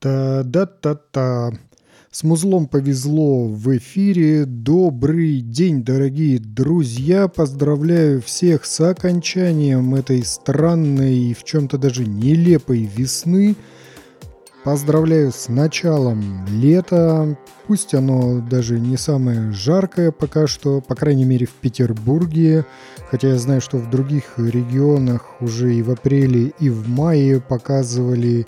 [0.00, 1.52] Та-да-та-та.
[2.10, 4.46] С музлом повезло в эфире.
[4.46, 7.28] Добрый день, дорогие друзья.
[7.28, 13.56] Поздравляю всех с окончанием этой странной и в чем-то даже нелепой весны.
[14.64, 17.36] Поздравляю с началом лета.
[17.66, 22.64] Пусть оно даже не самое жаркое пока что, по крайней мере в Петербурге.
[23.10, 28.46] Хотя я знаю, что в других регионах уже и в апреле, и в мае показывали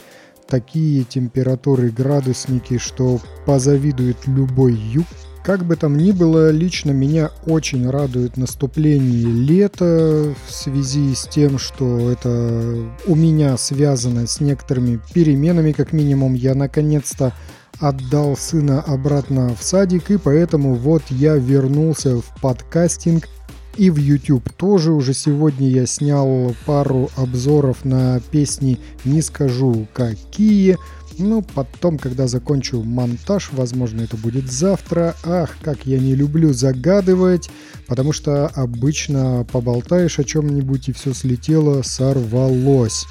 [0.52, 5.06] такие температуры градусники, что позавидует любой юг.
[5.42, 11.58] Как бы там ни было, лично меня очень радует наступление лета в связи с тем,
[11.58, 12.76] что это
[13.06, 16.34] у меня связано с некоторыми переменами, как минимум.
[16.34, 17.32] Я наконец-то
[17.80, 23.26] отдал сына обратно в садик, и поэтому вот я вернулся в подкастинг–
[23.76, 30.76] и в YouTube тоже уже сегодня я снял пару обзоров на песни «Не скажу какие».
[31.18, 35.14] Ну, потом, когда закончу монтаж, возможно, это будет завтра.
[35.24, 37.50] Ах, как я не люблю загадывать,
[37.86, 43.06] потому что обычно поболтаешь о чем-нибудь и все слетело, сорвалось.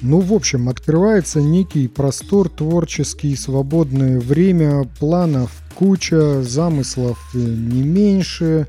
[0.00, 8.66] Ну, в общем, открывается некий простор творческий, свободное время, планов куча, замыслов не меньше.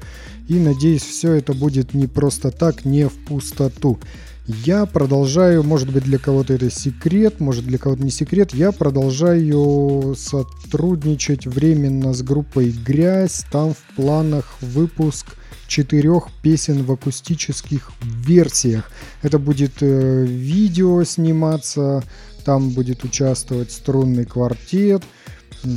[0.47, 3.99] И надеюсь, все это будет не просто так, не в пустоту.
[4.47, 10.13] Я продолжаю, может быть для кого-то это секрет, может для кого-то не секрет, я продолжаю
[10.16, 13.43] сотрудничать временно с группой «Грязь».
[13.51, 15.25] Там в планах выпуск
[15.67, 18.91] четырех песен в акустических версиях.
[19.23, 22.03] Это будет э, видео сниматься,
[22.43, 25.01] там будет участвовать струнный квартет–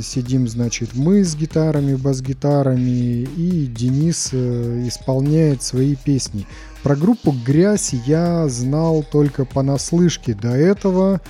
[0.03, 6.47] сидим, значит, мы с гитарами, бас-гитарами, и Денис э, исполняет свои песни.
[6.83, 10.33] Про группу «Грязь» я знал только понаслышке.
[10.33, 11.21] До этого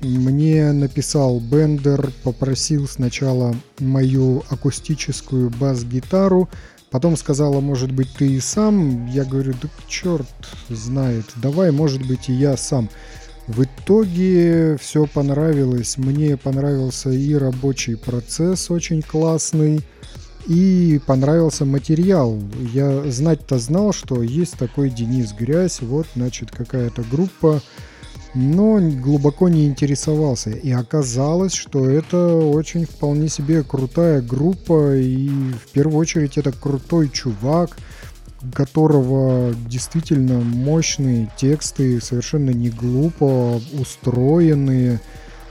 [0.00, 6.48] мне написал Бендер, попросил сначала мою акустическую бас-гитару,
[6.90, 9.06] потом сказала, может быть, ты и сам.
[9.06, 10.26] Я говорю, да черт
[10.68, 12.90] знает, давай, может быть, и я сам.
[13.46, 15.98] В итоге все понравилось.
[15.98, 19.82] Мне понравился и рабочий процесс очень классный,
[20.48, 22.40] и понравился материал.
[22.72, 27.62] Я знать-то знал, что есть такой Денис Грязь, вот, значит, какая-то группа,
[28.34, 30.50] но глубоко не интересовался.
[30.50, 37.10] И оказалось, что это очень вполне себе крутая группа, и в первую очередь это крутой
[37.10, 37.76] чувак–
[38.54, 45.00] которого действительно мощные тексты, совершенно не глупо устроенные.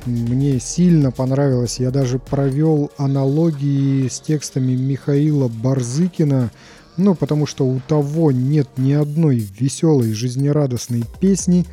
[0.06, 1.80] Мне сильно понравилось.
[1.80, 6.52] Я даже провел аналогии с текстами Михаила Барзыкина,
[6.98, 11.66] ну, потому что у того нет ни одной веселой, жизнерадостной песни.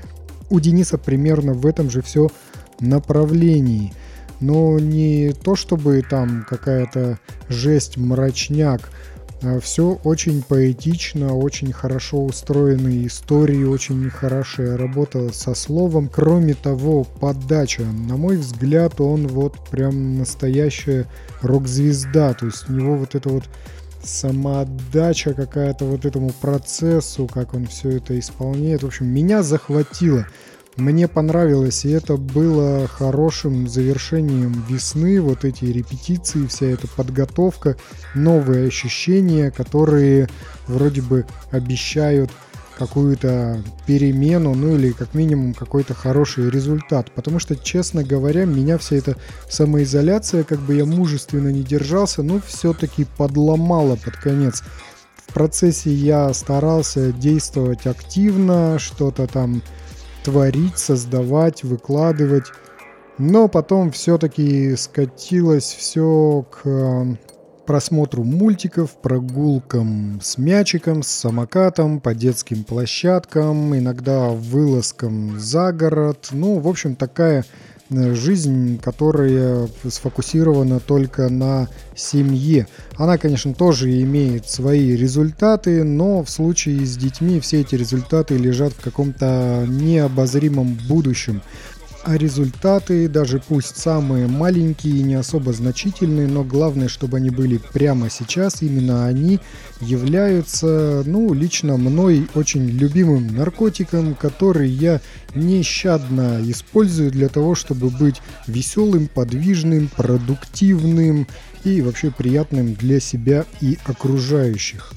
[0.50, 2.30] У Дениса примерно в этом же все
[2.80, 3.92] направлении.
[4.40, 7.18] Но не то, чтобы там какая-то
[7.48, 8.90] жесть, мрачняк–
[9.60, 16.08] Все очень поэтично, очень хорошо устроенные истории, очень хорошая работа со словом.
[16.08, 17.82] Кроме того, подача.
[17.82, 21.06] На мой взгляд, он вот прям настоящая
[21.40, 22.34] рок-звезда.
[22.34, 23.44] То есть у него вот это вот
[24.04, 28.82] самоотдача какая-то вот этому процессу, как он все это исполняет.
[28.82, 30.26] В общем, меня захватило.
[30.76, 37.76] Мне понравилось, и это было хорошим завершением весны, вот эти репетиции, вся эта подготовка,
[38.14, 40.30] новые ощущения, которые
[40.66, 42.30] вроде бы обещают
[42.78, 47.12] какую-то перемену, ну или как минимум какой-то хороший результат.
[47.12, 49.16] Потому что, честно говоря, меня вся эта
[49.50, 54.62] самоизоляция, как бы я мужественно не держался, но все-таки подломала под конец.
[55.28, 59.62] В процессе я старался действовать активно, что-то там
[60.22, 62.46] творить, создавать, выкладывать.
[63.18, 67.16] Но потом все-таки скатилось все к э,
[67.66, 76.28] просмотру мультиков, прогулкам с мячиком, с самокатом, по детским площадкам, иногда вылазкам за город.
[76.32, 77.44] Ну, в общем, такая
[78.14, 82.66] жизнь, которая сфокусирована только на семье.
[82.96, 88.72] Она, конечно, тоже имеет свои результаты, но в случае с детьми все эти результаты лежат
[88.72, 91.42] в каком-то необозримом будущем
[92.04, 97.58] а результаты, даже пусть самые маленькие и не особо значительные, но главное, чтобы они были
[97.72, 99.40] прямо сейчас, именно они
[99.80, 105.00] являются, ну, лично мной очень любимым наркотиком, который я
[105.34, 111.26] нещадно использую для того, чтобы быть веселым, подвижным, продуктивным
[111.64, 114.92] и вообще приятным для себя и окружающих.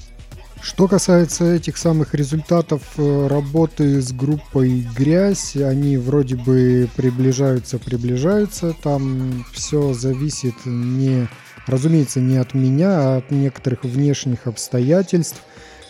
[0.65, 8.75] Что касается этих самых результатов э, работы с группой «Грязь», они вроде бы приближаются, приближаются.
[8.81, 11.27] Там все зависит не,
[11.67, 15.39] разумеется, не от меня, а от некоторых внешних обстоятельств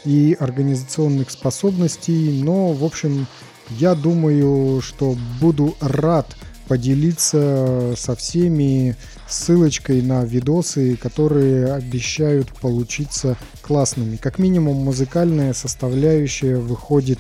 [0.04, 2.44] и организационных способностей.
[2.44, 3.28] Но, в общем,
[3.70, 6.36] я думаю, что буду рад
[6.68, 8.96] поделиться со всеми
[9.28, 14.18] ссылочкой на видосы, которые обещают получиться классными.
[14.18, 17.20] Как минимум музыкальная составляющая выходит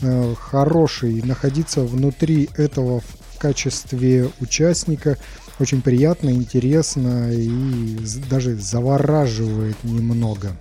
[0.00, 1.22] э, хорошей.
[1.22, 5.18] Находиться внутри этого в качестве участника
[5.58, 7.96] очень приятно, интересно и
[8.28, 10.56] даже завораживает немного.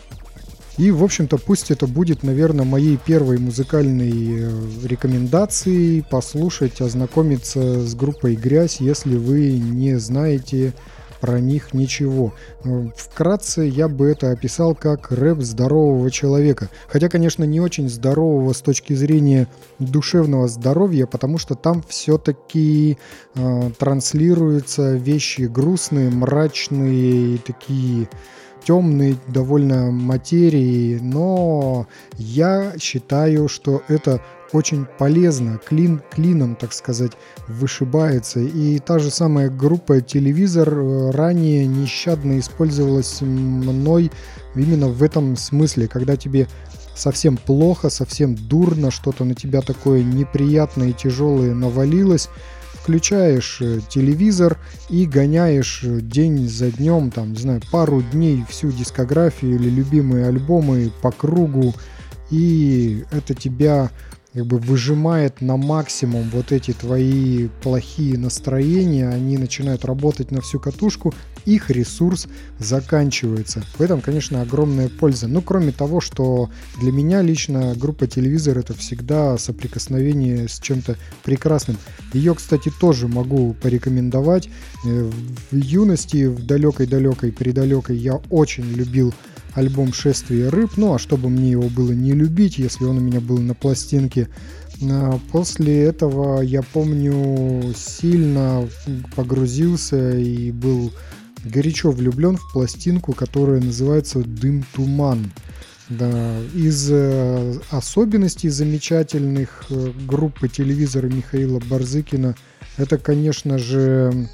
[0.78, 4.52] И, в общем-то, пусть это будет, наверное, моей первой музыкальной э,
[4.84, 10.74] рекомендацией послушать, ознакомиться с группой «Грязь», если вы не знаете
[11.22, 12.34] про них ничего.
[12.64, 16.70] Э, вкратце я бы это описал как рэп здорового человека.
[16.88, 19.48] Хотя, конечно, не очень здорового с точки зрения
[19.80, 22.98] душевного здоровья, потому что там все-таки
[23.34, 28.10] э, транслируются вещи грустные, мрачные и такие
[28.66, 34.22] темной довольно материи, но я считаю, что это
[34.52, 37.12] очень полезно, клин клином, так сказать,
[37.48, 38.40] вышибается.
[38.40, 44.12] И та же самая группа «Телевизор» э, ранее нещадно использовалась мной
[44.56, 46.48] именно в этом смысле, когда тебе
[46.96, 52.30] совсем плохо, совсем дурно, что-то на тебя такое неприятное и тяжелое навалилось,
[52.86, 54.60] включаешь э, телевизор
[54.92, 60.28] и гоняешь э, день за днем, там, не знаю, пару дней всю дискографию или любимые
[60.28, 61.74] альбомы по кругу,
[62.30, 63.90] и это тебя
[64.36, 70.60] как бы выжимает на максимум вот эти твои плохие настроения, они начинают работать на всю
[70.60, 71.14] катушку,
[71.46, 72.28] их ресурс
[72.60, 73.64] заканчивается.
[73.78, 75.30] В этом, конечно, огромная польза.
[75.30, 76.50] Ну, кроме того, что
[76.82, 81.78] для меня лично группа телевизор это всегда соприкосновение с чем-то прекрасным.
[82.14, 84.50] Ее, кстати, тоже могу порекомендовать.
[84.86, 85.10] Э,
[85.52, 89.14] в юности, в далекой-далекой, предалекой я очень любил
[89.56, 90.72] альбом «Шествие рыб».
[90.78, 94.30] Ну, а чтобы мне его было не любить, если он у меня был на пластинке.
[94.84, 98.68] А, после этого, я помню, сильно
[99.16, 100.92] погрузился и был
[101.44, 105.32] горячо влюблен в пластинку, которая называется «Дым-туман».
[105.88, 112.36] Да, из э, особенностей замечательных э, группы телевизора Михаила Барзыкина
[112.78, 114.28] это, конечно же,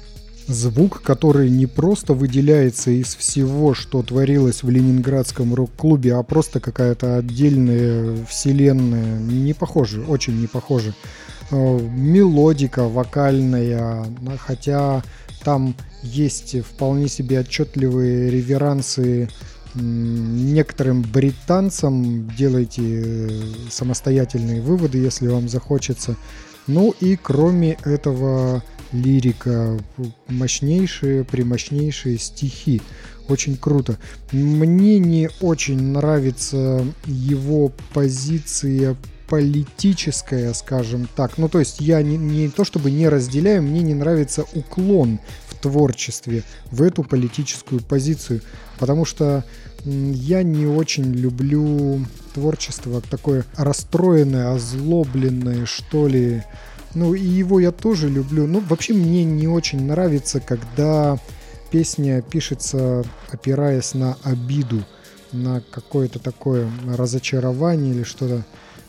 [0.52, 7.16] звук, который не просто выделяется из всего, что творилось в ленинградском рок-клубе, а просто какая-то
[7.16, 9.18] отдельная вселенная.
[9.18, 10.94] Не похоже, очень не похоже.
[11.50, 14.06] Э, мелодика вокальная,
[14.38, 15.02] хотя
[15.44, 19.28] там есть вполне себе отчетливые реверансы
[19.74, 23.28] некоторым британцам делайте э,
[23.70, 26.16] самостоятельные выводы, если вам захочется.
[26.66, 29.78] Ну и кроме этого лирика,
[30.28, 32.82] мощнейшие, примощнейшие стихи.
[33.28, 33.98] Очень круто.
[34.32, 38.96] Мне не очень нравится его позиция
[39.28, 41.38] политическая, скажем так.
[41.38, 45.54] Ну, то есть я не, не то чтобы не разделяю, мне не нравится уклон в
[45.54, 48.42] творчестве в эту политическую позицию,
[48.78, 49.44] потому что
[49.84, 52.04] я не очень люблю
[52.34, 56.42] творчество такое расстроенное, озлобленное, что ли,
[56.94, 58.46] ну, и его я тоже люблю.
[58.46, 61.18] Ну, вообще мне не очень нравится, когда
[61.70, 64.84] песня пишется, опираясь на обиду,
[65.32, 68.44] на какое-то такое разочарование или что-то.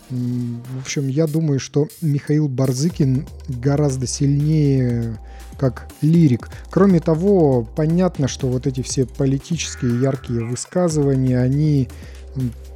[0.10, 5.18] В общем, я думаю, что Михаил Барзыкин гораздо сильнее
[5.58, 6.50] как лирик.
[6.70, 11.88] Кроме того, понятно, что вот эти все политические яркие высказывания, они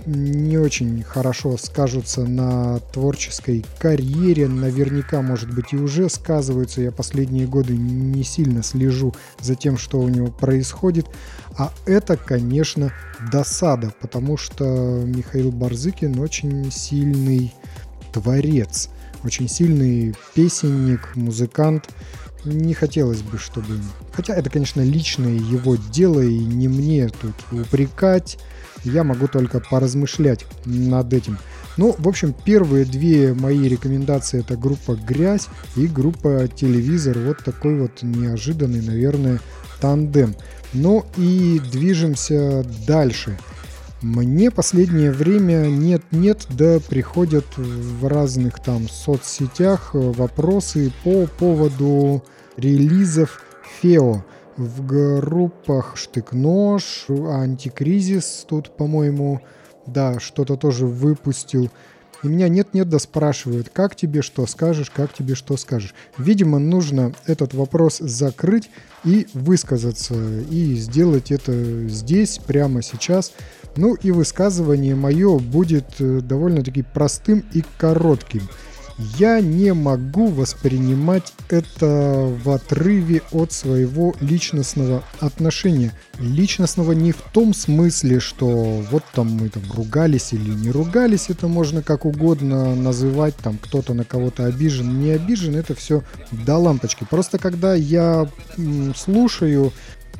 [0.05, 6.81] не очень хорошо скажутся на творческой карьере, наверняка, может быть, и уже сказываются.
[6.81, 11.07] Я последние годы не сильно слежу за тем, что у него происходит.
[11.57, 12.93] А это, конечно,
[13.31, 17.53] досада, потому что Михаил Барзыкин очень сильный
[18.13, 18.89] творец,
[19.23, 21.89] очень сильный песенник, музыкант.
[22.45, 23.79] Не хотелось бы, чтобы...
[24.13, 28.37] Хотя это, конечно, личное его дело, и не мне тут упрекать
[28.87, 31.37] я могу только поразмышлять над этим.
[31.77, 37.17] Ну, в общем, первые две мои рекомендации это группа «Грязь» и группа «Телевизор».
[37.19, 39.39] Вот такой вот неожиданный, наверное,
[39.79, 40.35] тандем.
[40.73, 43.37] Ну и движемся дальше.
[44.01, 52.23] Мне последнее время нет-нет, да приходят в разных там соцсетях вопросы по поводу
[52.57, 53.41] релизов
[53.81, 54.23] Фео
[54.57, 59.41] в группах Штык-Нож, Антикризис тут, по-моему,
[59.85, 61.69] да, что-то тоже выпустил.
[62.23, 65.93] И меня нет-нет да спрашивают, как тебе что скажешь, как тебе что скажешь.
[66.17, 68.71] Видимо, нужно этот вопрос закрыть
[69.03, 70.15] и высказаться,
[70.49, 73.33] и сделать это здесь, прямо сейчас.
[73.75, 78.49] Ну и высказывание мое будет э, довольно-таки простым и коротким–
[78.97, 85.93] я не могу воспринимать это в отрыве от своего личностного отношения.
[86.19, 88.47] Личностного не в том смысле, что
[88.91, 93.93] вот там мы там ругались или не ругались, это можно как угодно называть, там кто-то
[93.93, 97.05] на кого-то обижен, не обижен, это все до лампочки.
[97.09, 98.27] Просто когда я
[98.95, 99.71] слушаю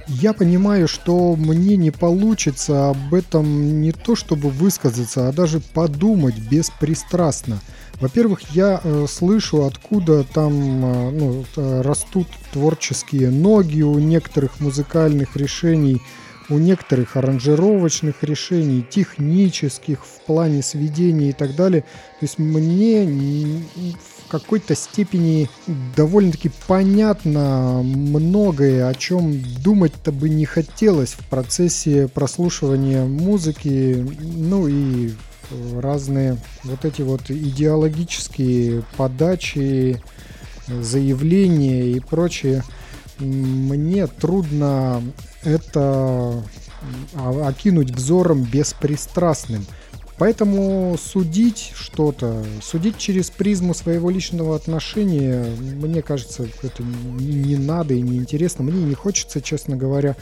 [0.10, 6.38] я понимаю, что мне не получится об этом не то чтобы высказаться, а даже подумать
[6.38, 7.60] беспристрастно.
[8.00, 15.36] Во-первых, я э, слышу, откуда там э, ну, э, растут творческие ноги у некоторых музыкальных
[15.36, 16.02] решений,
[16.50, 21.82] у некоторых аранжировочных решений, технических в плане сведения и так далее.
[21.82, 25.50] То есть мне в какой-то степени
[25.96, 35.12] довольно-таки понятно многое, о чем думать-то бы не хотелось в процессе прослушивания музыки, ну и
[35.80, 40.02] разные вот эти вот идеологические подачи,
[40.68, 42.64] заявления и прочее.
[43.20, 45.02] Мне трудно
[45.44, 46.44] это
[47.16, 49.66] окинуть взором беспристрастным.
[50.20, 58.02] Поэтому судить что-то, судить через призму своего личного отношения, мне кажется, это не надо и
[58.02, 58.64] не интересно.
[58.64, 60.16] Мне не хочется, честно говоря,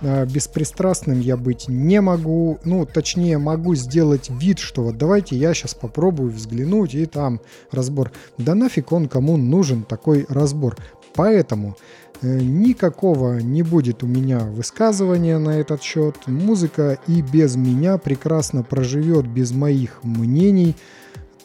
[0.00, 2.58] беспристрастным я быть не могу.
[2.64, 7.40] Ну, точнее, могу сделать вид, что вот давайте я сейчас попробую взглянуть и там
[7.70, 8.12] разбор.
[8.36, 10.76] Да нафиг он кому нужен такой разбор.
[11.14, 11.76] Поэтому
[12.22, 16.14] э, никакого не будет у меня высказывания на этот счет.
[16.26, 20.76] Музыка и без меня прекрасно проживет без моих мнений.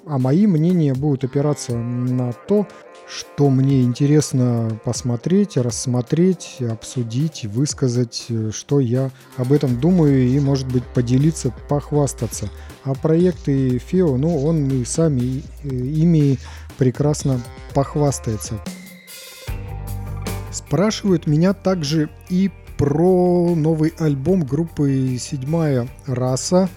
[0.05, 2.67] А мои мнения будут опираться на то,
[3.07, 10.83] что мне интересно посмотреть, рассмотреть, обсудить, высказать, что я об этом думаю и, может быть,
[10.85, 12.49] поделиться, похвастаться.
[12.83, 16.37] А проекты ФИО, ну, он и сами э, ими
[16.77, 17.41] прекрасно
[17.73, 18.59] похвастается.
[20.51, 26.69] Спрашивают меня также и про новый альбом группы «Седьмая раса»,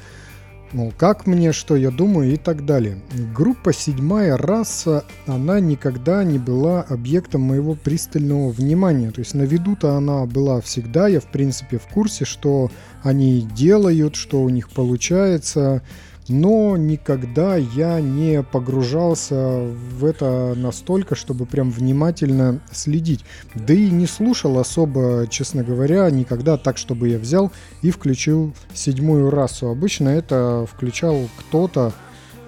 [0.76, 2.98] Мол, как мне, что я думаю и так далее.
[3.34, 9.10] Группа «Седьмая раса», она никогда не была объектом моего пристального внимания.
[9.10, 12.70] То есть на виду-то она была всегда, я в принципе в курсе, что
[13.02, 15.80] они делают, что у них получается
[16.28, 23.24] но никогда я не погружался в это настолько, чтобы прям внимательно следить.
[23.54, 27.52] Да и не слушал особо, честно говоря, никогда так, чтобы я взял
[27.82, 29.68] и включил седьмую расу.
[29.68, 31.92] Обычно это включал кто-то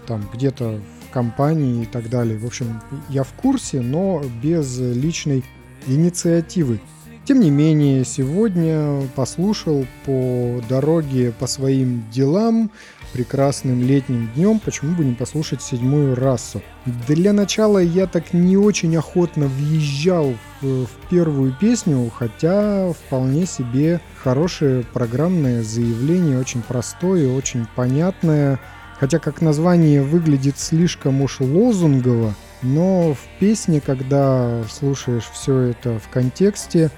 [0.06, 2.38] там где-то в компании и так далее.
[2.38, 5.44] В общем, я в курсе, но без личной
[5.86, 6.80] инициативы.
[7.24, 12.70] Тем не менее, сегодня послушал по дороге по своим делам,
[13.12, 16.62] прекрасным летним днем, почему бы не послушать седьмую расу.
[17.06, 24.00] Для начала я так не очень охотно въезжал в, в первую песню, хотя вполне себе
[24.22, 28.58] хорошее программное заявление, очень простое, очень понятное.
[28.98, 36.08] Хотя как название выглядит слишком уж лозунгово, но в песне, когда слушаешь все это в
[36.08, 36.90] контексте,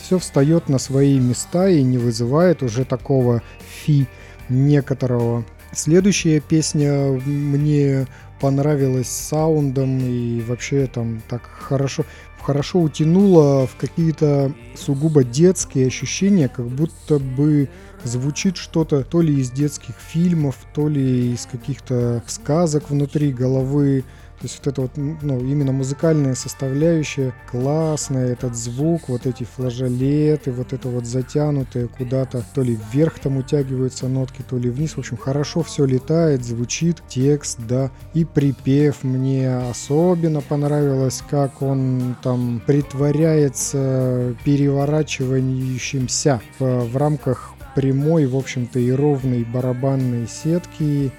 [0.00, 4.06] все встает на свои места и не вызывает уже такого фи
[4.48, 8.06] некоторого Следующая песня мне
[8.40, 12.04] понравилась саундом и вообще там так хорошо,
[12.46, 17.68] хорошо утянула в какие-то сугубо детские ощущения, как будто бы
[18.04, 24.04] звучит что-то то ли из детских фильмов, то ли из каких-то сказок внутри головы.
[24.38, 30.52] То есть вот это вот, ну, именно музыкальная составляющая классная, этот звук, вот эти флажолеты,
[30.52, 34.92] вот это вот затянутые куда-то, то ли вверх там утягиваются нотки, то ли вниз.
[34.92, 37.90] В общем, хорошо все летает, звучит, текст, да.
[38.12, 48.36] И припев мне особенно понравилось, как он там притворяется переворачивающимся в, в рамках прямой, в
[48.36, 51.12] общем-то, и ровной барабанной сетки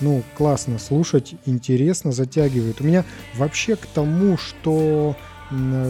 [0.00, 2.80] ну, классно слушать, интересно, затягивает.
[2.80, 3.04] У меня
[3.36, 5.16] вообще к тому, что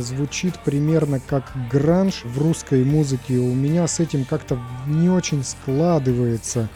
[0.00, 6.68] звучит примерно как гранж в русской музыке, у меня с этим как-то не очень складывается.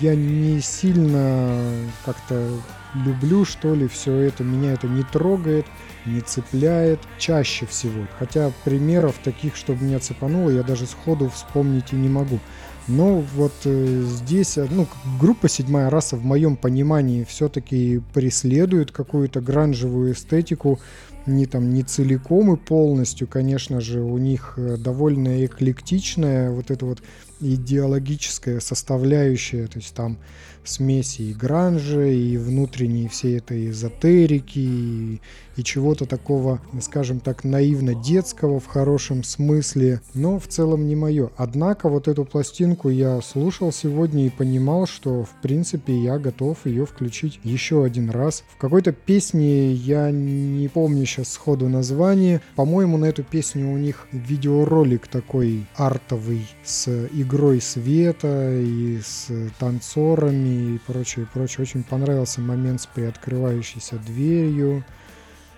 [0.00, 1.58] Я не сильно
[2.04, 2.48] как-то
[2.94, 4.44] люблю, что ли, все это.
[4.44, 5.66] Меня это не трогает,
[6.06, 8.06] не цепляет чаще всего.
[8.18, 12.38] Хотя примеров таких, чтобы меня цепануло, я даже сходу вспомнить и не могу.
[12.86, 14.86] Но вот э, здесь, э, ну,
[15.18, 20.80] группа «Седьмая раса» в моем понимании все-таки преследует какую-то гранжевую эстетику,
[21.26, 26.84] не там не целиком и полностью, конечно же, у них э, довольно эклектичная вот эта
[26.84, 27.02] вот
[27.40, 30.18] идеологическая составляющая, то есть там
[30.64, 35.20] смеси и гранжа, и внутренней всей этой эзотерики,
[35.53, 41.30] и, и чего-то такого, скажем так, наивно-детского в хорошем смысле, но в целом не мое.
[41.36, 46.86] Однако вот эту пластинку я слушал сегодня и понимал, что в принципе я готов ее
[46.86, 48.44] включить еще один раз.
[48.54, 54.06] В какой-то песне, я не помню сейчас сходу название, по-моему, на эту песню у них
[54.12, 61.62] видеоролик такой артовый с игрой света и с танцорами, и прочее, прочее.
[61.62, 64.84] Очень понравился момент с приоткрывающейся дверью.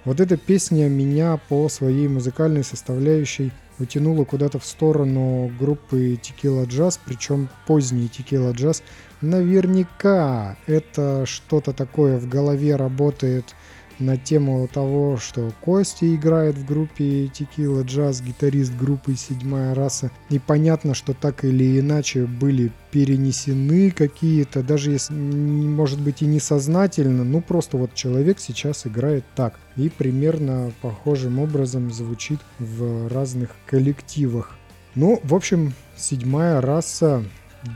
[0.07, 7.01] Вот эта песня меня по своей музыкальной составляющей утянула куда-то в сторону группы Tequila Jazz,
[7.05, 8.85] причем поздний Tequila Jazz.
[9.21, 13.57] Наверняка это что-то такое в голове работает–
[13.99, 20.11] на тему того, что Костя играет в группе Tequila Jazz, гитарист группы «Седьмая раса».
[20.31, 27.25] И понятно, что так или иначе были перенесены какие-то, даже если, может быть, и несознательно,
[27.25, 29.59] ну просто вот человек сейчас играет так.
[29.77, 34.57] И примерно похожим образом звучит в разных коллективах.
[34.95, 37.23] Ну, в общем, «Седьмая раса»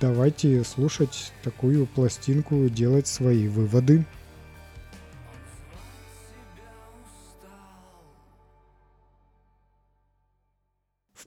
[0.01, 4.05] давайте слушать такую пластинку, делать свои выводы.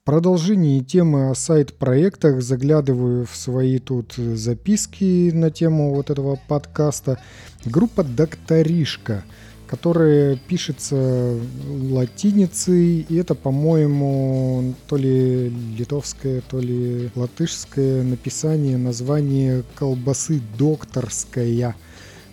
[0.06, 7.20] Продолжении темы о сайт-проектах заглядываю в свои тут записки на тему вот этого подкаста.
[7.64, 9.24] Группа «Докторишка»,
[9.66, 11.40] которая пишется
[11.90, 21.76] латиницей, и это, по-моему, то ли литовское, то ли латышское написание название колбасы «Докторская».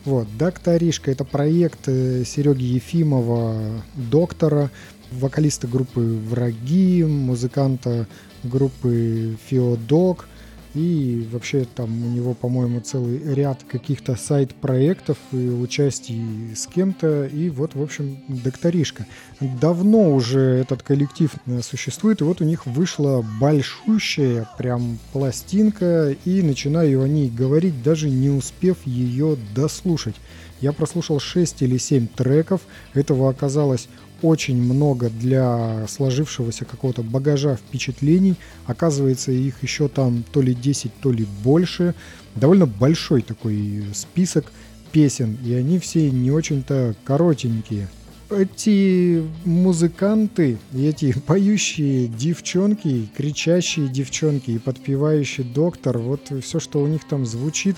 [0.04, 4.70] Вот, «Докторишка»— это проект э, Сереги Ефимова, доктора,
[5.12, 8.06] вокалиста группы «Враги», музыканта
[8.42, 10.26] группы «Феодок»,
[10.74, 17.26] и вообще там у него, по-моему, целый ряд каких-то сайт-проектов и участий с кем-то.
[17.26, 19.06] И вот, в общем, докторишка.
[19.40, 26.42] Давно уже этот коллектив э, существует, и вот у них вышла большущая прям пластинка, и
[26.42, 30.14] начинаю о ней говорить, даже не успев ее дослушать.
[30.60, 32.60] Я прослушал 6 или 7 треков,
[32.94, 33.88] этого оказалось
[34.22, 38.36] очень много для сложившегося какого-то багажа впечатлений.
[38.66, 41.94] Оказывается, их еще там то ли 10, то ли больше.
[42.34, 44.52] Довольно большой такой список
[44.92, 47.88] песен, и они все не очень-то коротенькие.
[48.30, 57.02] Эти музыканты, эти поющие девчонки, кричащие девчонки и подпевающий доктор, вот все, что у них
[57.08, 57.76] там звучит,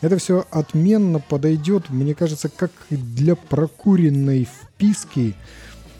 [0.00, 5.34] это все отменно подойдет, мне кажется, как для прокуренной вписки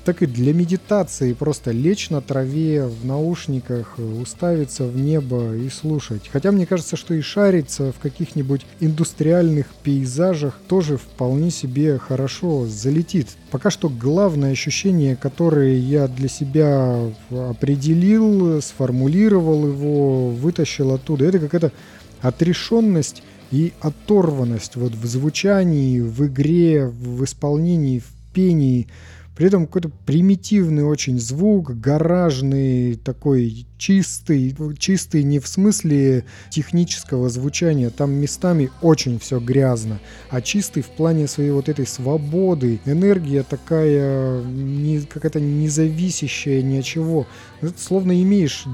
[0.04, 6.28] так и для медитации просто лечь на траве в наушниках, уставиться в небо и слушать.
[6.32, 13.28] Хотя мне кажется, что и шариться в каких-нибудь индустриальных пейзажах тоже вполне себе хорошо залетит.
[13.50, 16.98] Пока что главное ощущение, которое я для себя
[17.30, 21.72] определил, сформулировал его, вытащил оттуда, это какая-то
[22.20, 28.88] отрешенность и оторванность вот в звучании, в игре, в исполнении, в пении–
[29.34, 37.88] при этом какой-то примитивный очень звук, гаражный, такой чистый, чистый не в смысле технического звучания,
[37.88, 44.42] там местами очень все грязно, а чистый в плане своей вот этой свободы, энергия такая
[44.44, 47.26] не, какая-то независящая ни от чего.
[47.62, 48.64] Это словно имеешь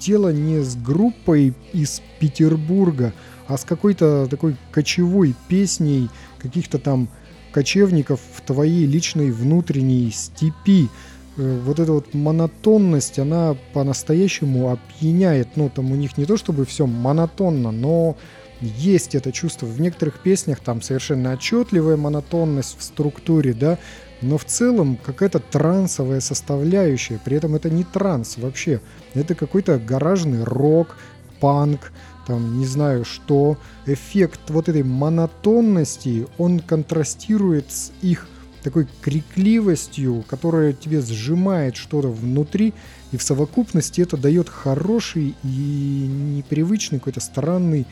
[0.00, 3.14] дело не с группой из Петербурга,
[3.46, 7.08] а с какой-то такой кочевой песней каких-то там
[7.54, 10.88] кочевников в твоей личной внутренней степи.
[11.36, 15.56] Э, вот эта вот монотонность, она по-настоящему опьяняет.
[15.56, 18.16] Ну, там у них не то чтобы все монотонно, но
[18.60, 19.66] есть это чувство.
[19.66, 23.78] В некоторых песнях там совершенно отчетливая монотонность в структуре, да,
[24.20, 27.20] но в целом какая-то трансовая составляющая.
[27.24, 28.80] При этом это не транс вообще.
[29.14, 30.96] Это какой-то гаражный рок,
[31.38, 31.92] панк,
[32.26, 38.28] там не знаю что, эффект вот этой монотонности, он контрастирует с их
[38.62, 42.72] такой крикливостью, которая тебе сжимает что-то внутри,
[43.12, 47.86] и в совокупности это дает хороший и непривычный какой-то странный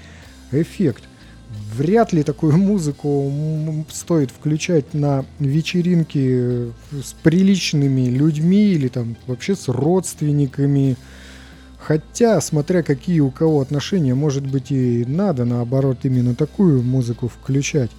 [0.50, 1.04] эффект.
[1.76, 9.68] Вряд ли такую музыку стоит включать на вечеринки с приличными людьми или там вообще с
[9.68, 10.96] родственниками,
[11.86, 17.90] Хотя, смотря какие у кого отношения, может быть и надо, наоборот, именно такую музыку включать.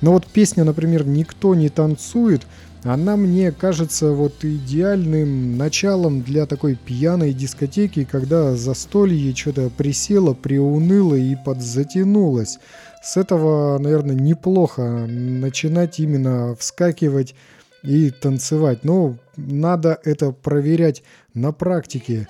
[0.00, 2.46] Но вот песня, например, «Никто не танцует»,
[2.84, 11.16] она мне кажется вот идеальным началом для такой пьяной дискотеки, когда застолье что-то присело, приуныло
[11.16, 12.58] и подзатянулось.
[13.02, 17.34] С этого, наверное, неплохо начинать именно вскакивать
[17.82, 18.84] и танцевать.
[18.84, 21.02] Но надо это проверять
[21.34, 22.28] на практике.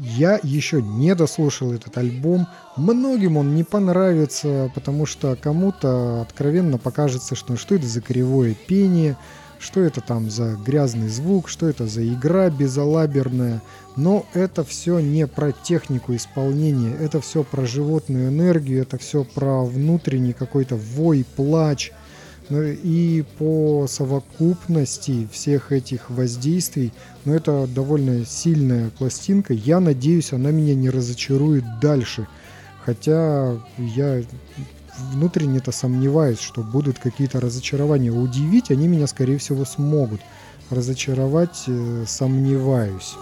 [0.00, 2.46] Я еще не дослушал этот альбом.
[2.76, 9.16] Многим он не понравится, потому что кому-то откровенно покажется, что что это за кривое пение,
[9.58, 13.62] что это там за грязный звук, что это за игра безалаберная.
[13.96, 19.64] Но это все не про технику исполнения, это все про животную энергию, это все про
[19.64, 21.92] внутренний какой-то вой, плач–
[22.50, 26.92] ну и по совокупности всех этих воздействий,
[27.24, 29.54] ну это довольно сильная пластинка.
[29.54, 32.26] Я надеюсь, она меня не разочарует дальше.
[32.84, 34.22] Хотя я
[35.12, 38.10] внутренне-то сомневаюсь, что будут какие-то разочарования.
[38.10, 40.20] Удивить они меня, скорее всего, смогут.
[40.70, 43.14] Разочаровать э, сомневаюсь.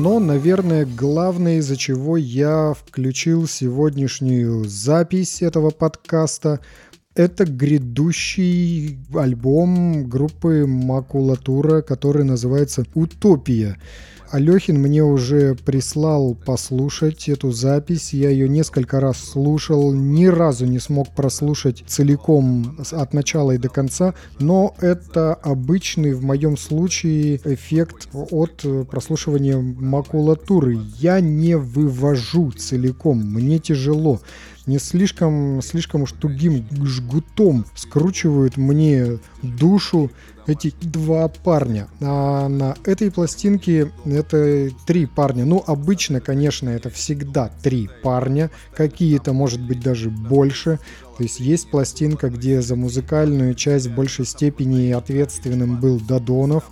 [0.00, 6.60] Но, наверное, главное, из-за чего я включил сегодняшнюю запись этого подкаста,
[7.14, 13.76] это грядущий альбом группы Макулатура, который называется «Утопия».
[14.30, 18.12] Алехин мне уже прислал послушать эту запись.
[18.12, 23.68] Я ее несколько раз слушал, ни разу не смог прослушать целиком от начала и до
[23.68, 30.78] конца, но это обычный в моем случае эффект от прослушивания макулатуры.
[30.98, 34.20] Я не вывожу целиком, мне тяжело
[34.66, 40.10] не слишком, слишком уж тугим жгутом скручивают мне душу
[40.46, 41.88] эти два парня.
[42.00, 45.44] А на этой пластинке это три парня.
[45.44, 48.50] Ну, обычно, конечно, это всегда три парня.
[48.74, 50.78] Какие-то, может быть, даже больше.
[51.16, 56.64] То есть есть пластинка, где за музыкальную часть в большей степени ответственным был Дадонов.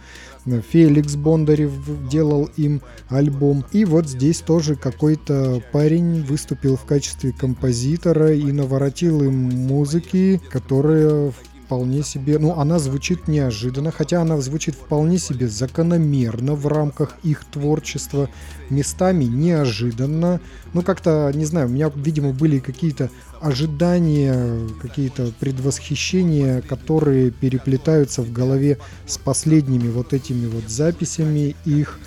[0.47, 1.73] Феликс Бондарев
[2.09, 3.65] делал им альбом.
[3.73, 9.35] И вот здесь тоже какой-то парень выступил в качестве композитора и наворотил им
[9.67, 11.33] музыки, которая
[11.69, 17.45] вполне себе, ну, она звучит неожиданно, хотя она звучит вполне себе закономерно в рамках их
[17.45, 18.31] творчества,
[18.71, 20.41] местами неожиданно.
[20.73, 23.11] Ну, как-то, не знаю, у меня, видимо, были какие-то
[23.43, 31.99] ожидания, какие-то предвосхищения, которые переплетаются в голове с последними вот этими вот записями их.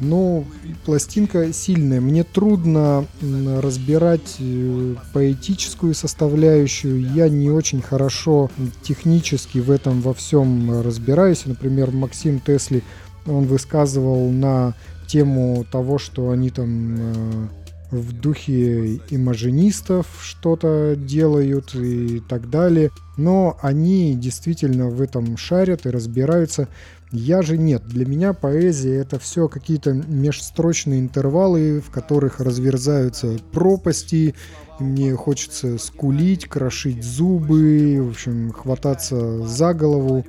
[0.00, 0.44] Но
[0.84, 2.00] пластинка сильная.
[2.00, 7.00] Мне трудно разбирать э, поэтическую составляющую.
[7.14, 8.50] Я не очень хорошо
[8.82, 11.46] технически в этом во всем разбираюсь.
[11.46, 12.82] Например, Максим Тесли,
[13.26, 14.74] он высказывал на
[15.08, 17.48] тему того, что они там э,
[17.90, 22.90] в духе имажинистов что-то делают и так далее.
[23.16, 26.68] Но они действительно в этом шарят и разбираются.
[27.10, 27.86] Я же нет.
[27.86, 34.34] Для меня поэзия это все какие-то межстрочные интервалы, в которых разверзаются пропасти.
[34.78, 40.26] И мне хочется скулить, крошить зубы, в общем, хвататься за голову,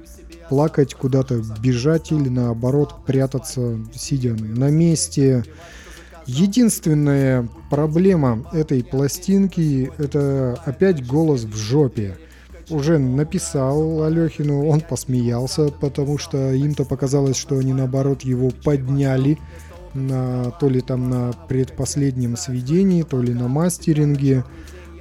[0.47, 5.43] плакать, куда-то бежать или наоборот прятаться, сидя на месте.
[6.25, 12.17] Единственная проблема этой пластинки это опять голос в жопе
[12.69, 19.37] уже написал Алехину, он посмеялся, потому что им-то показалось, что они наоборот его подняли
[19.93, 24.43] на, то ли там на предпоследнем сведении, то ли на мастеринге.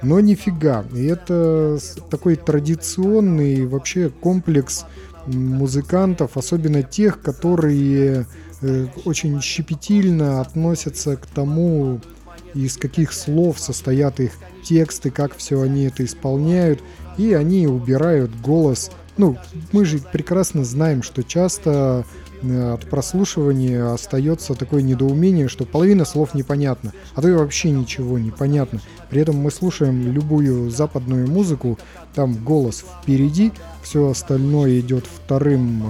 [0.01, 0.85] Но нифига.
[0.93, 1.77] И это
[2.09, 4.85] такой традиционный вообще комплекс
[5.27, 8.25] музыкантов, особенно тех, которые
[8.61, 11.99] э, очень щепетильно относятся к тому,
[12.53, 14.31] из каких слов состоят их
[14.63, 16.81] тексты, как все они это исполняют
[17.19, 18.89] и они убирают голос.
[19.17, 19.37] Ну,
[19.73, 22.05] мы же прекрасно знаем, что часто
[22.41, 28.31] от прослушивания остается такое недоумение, что половина слов непонятна, а то и вообще ничего не
[28.31, 28.81] понятно.
[29.09, 31.77] При этом мы слушаем любую западную музыку,
[32.13, 35.87] там голос впереди, все остальное идет вторым э,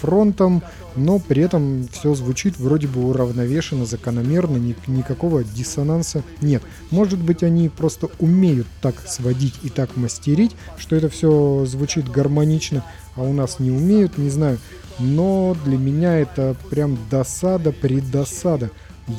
[0.00, 0.62] фронтом,
[0.96, 6.62] но при этом все звучит вроде бы уравновешенно, закономерно, ни, никакого диссонанса нет.
[6.90, 12.84] Может быть, они просто умеют так сводить и так мастерить, что это все звучит гармонично,
[13.16, 14.58] а у нас не умеют, не знаю.
[14.98, 18.70] Но для меня это прям досада, предосада.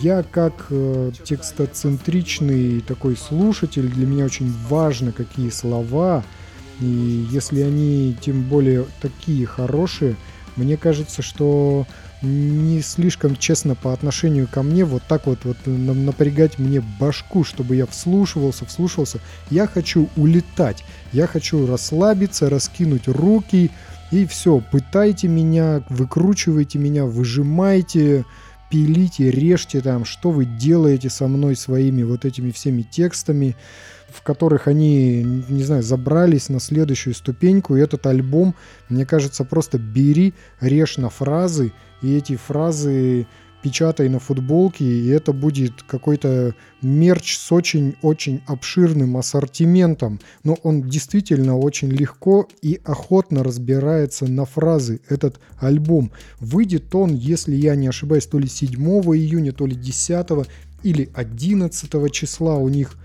[0.02, 6.24] Я как э, текстоцентричный такой слушатель, для меня очень важно, какие слова,
[6.80, 10.16] и если они тем более такие хорошие,
[10.56, 11.86] мне кажется, что
[12.22, 17.76] не слишком честно по отношению ко мне вот так вот, вот напрягать мне башку, чтобы
[17.76, 19.20] я вслушивался, вслушивался.
[19.50, 23.72] Я хочу улетать, я хочу расслабиться, раскинуть руки
[24.14, 24.62] и все.
[24.72, 28.26] Пытайте меня, выкручивайте меня, выжимайте,
[28.70, 33.56] пилите, режьте там, что вы делаете со мной своими вот этими всеми текстами
[34.14, 37.76] в которых они, не знаю, забрались на следующую ступеньку.
[37.76, 38.54] И этот альбом,
[38.88, 41.74] мне кажется, просто бери, режь на фразы,
[42.04, 43.26] и эти фразы
[43.64, 50.20] печатай на футболке, и это будет какой-то мерч с очень-очень обширным ассортиментом.
[50.44, 56.12] Но он действительно очень легко и охотно разбирается на фразы, этот альбом.
[56.40, 58.70] Выйдет он, если я не ошибаюсь, то ли 7
[59.16, 60.28] июня, то ли 10
[60.84, 62.98] или 11 числа у них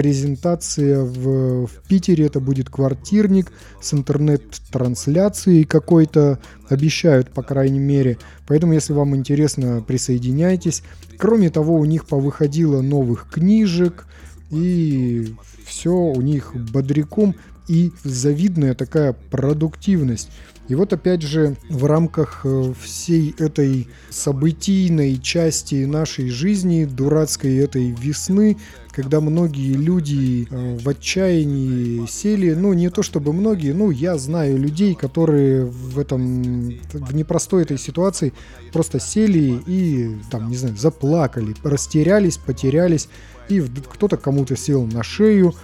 [0.00, 6.38] презентация в, в Питере, это будет квартирник с интернет-трансляцией какой-то,
[6.70, 8.16] обещают, по крайней мере.
[8.46, 10.84] Поэтому, если вам интересно, присоединяйтесь.
[11.18, 14.06] Кроме того, у них повыходило новых книжек,
[14.50, 15.34] и
[15.66, 17.34] все у них бодряком
[17.70, 20.28] и завидная такая продуктивность.
[20.66, 27.92] И вот опять же в рамках э, всей этой событийной части нашей жизни, дурацкой этой
[27.92, 28.56] весны,
[28.90, 34.58] когда многие люди э, в отчаянии сели, ну не то чтобы многие, ну я знаю
[34.58, 38.32] людей, которые в этом, в непростой этой ситуации
[38.72, 43.08] просто сели и там, не знаю, заплакали, растерялись, потерялись,
[43.48, 45.54] и кто-то кому-то сел на шею,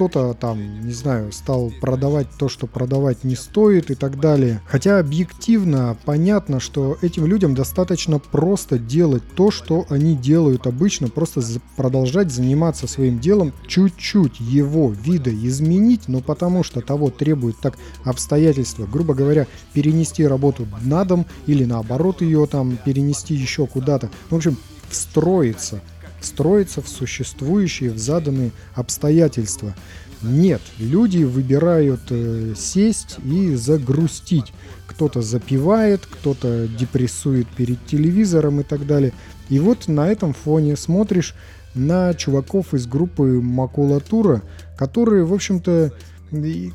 [0.00, 4.62] кто-то там, не знаю, стал продавать то, что продавать не стоит и так далее.
[4.64, 11.42] Хотя объективно понятно, что этим людям достаточно просто делать то, что они делают обычно, просто
[11.76, 18.86] продолжать заниматься своим делом, чуть-чуть его вида изменить, но потому что того требует так обстоятельства,
[18.86, 24.08] грубо говоря, перенести работу на дом или наоборот ее там перенести еще куда-то.
[24.30, 24.56] В общем,
[24.88, 25.82] встроиться
[26.20, 29.74] строится в существующие, в заданные обстоятельства.
[30.22, 34.52] Нет, люди выбирают э, сесть и загрустить.
[34.86, 39.12] Кто-то запивает, кто-то депрессует перед телевизором и так далее.
[39.48, 41.34] И вот на этом фоне смотришь
[41.74, 44.42] на чуваков из группы Макулатура,
[44.76, 45.92] которые, в общем-то,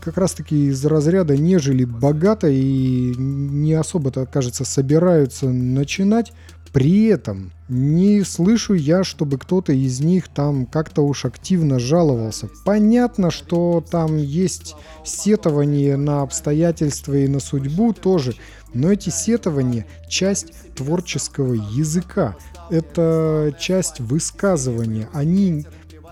[0.02, 6.34] как раз-таки из разряда нежели богато и не особо-то, кажется, собираются начинать.
[6.76, 12.50] При этом не слышу я, чтобы кто-то из них там как-то уж активно жаловался.
[12.66, 18.36] Понятно, что там есть сетование на обстоятельства и на судьбу тоже,
[18.74, 22.36] но эти сетования– часть творческого языка,
[22.70, 25.08] это часть высказывания.
[25.14, 25.66] Они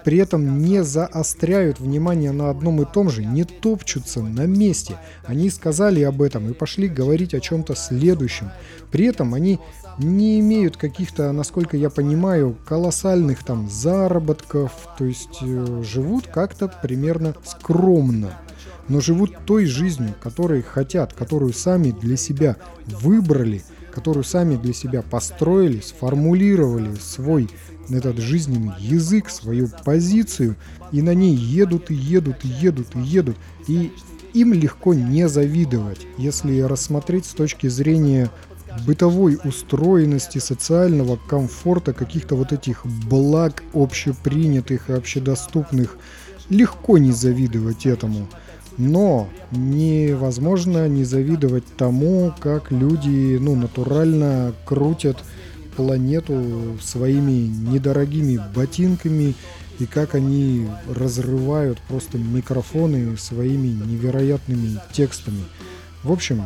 [0.05, 4.97] при этом не заостряют внимание на одном и том же, не топчутся на месте.
[5.25, 8.49] Они сказали об этом и пошли говорить о чем-то следующем.
[8.91, 9.59] При этом они
[9.97, 17.35] не имеют каких-то, насколько я понимаю, колоссальных там заработков, то есть э, живут как-то примерно
[17.43, 18.39] скромно,
[18.87, 25.01] но живут той жизнью, которой хотят, которую сами для себя выбрали, которую сами для себя
[25.01, 27.49] построили, сформулировали свой
[27.89, 30.55] этот жизненный язык, свою позицию,
[30.91, 33.91] и на ней едут и едут и едут и едут, и
[34.33, 38.31] им легко не завидовать, если рассмотреть с точки зрения
[38.85, 45.97] бытовой устроенности, социального комфорта, каких-то вот этих благ общепринятых и общедоступных,
[46.49, 48.27] легко не завидовать этому.
[48.77, 55.17] Но невозможно не завидовать тому, как люди ну, натурально крутят
[55.75, 59.35] планету своими недорогими ботинками
[59.79, 65.43] и как они разрывают просто микрофоны своими невероятными текстами.
[66.03, 66.43] В общем,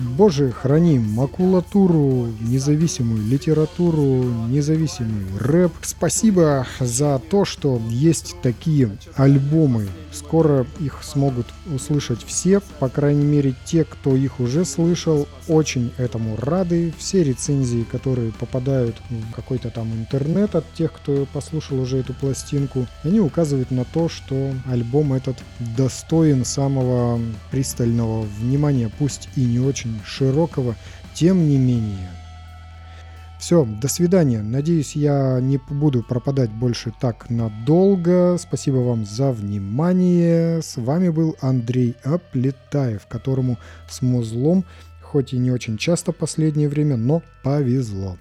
[0.00, 5.72] Боже, храни макулатуру, независимую литературу, независимый рэп.
[5.82, 9.88] Спасибо за то, что есть такие альбомы.
[10.12, 16.36] Скоро их смогут услышать все, по крайней мере те, кто их уже слышал, очень этому
[16.36, 16.92] рады.
[16.98, 22.86] Все рецензии, которые попадают в какой-то там интернет от тех, кто послушал уже эту пластинку,
[23.04, 25.36] они указывают на то, что альбом этот
[25.76, 29.60] достоин самого пристального внимания, пусть и не
[29.90, 30.74] очень широкого,
[31.14, 32.10] тем не менее.
[33.38, 34.42] Все, до свидания.
[34.42, 38.36] Надеюсь, я не буду пропадать больше так надолго.
[38.38, 40.60] Спасибо вам за внимание.
[40.60, 43.56] С вами был Андрей Аплетаев, которому
[43.88, 44.66] с музлом,
[45.00, 48.18] хоть и не очень часто последнее время, но повезло.